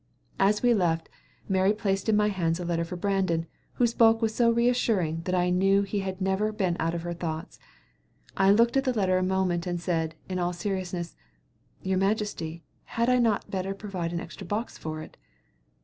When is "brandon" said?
2.95-3.45